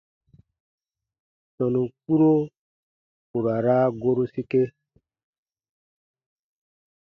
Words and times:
Tɔnu 1.55 1.81
kpuro 1.97 2.31
ku 3.29 3.37
ra 3.45 3.53
raa 3.65 3.85
goru 4.01 4.23
sike. 4.33 4.61